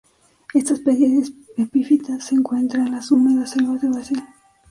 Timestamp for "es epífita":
1.19-2.19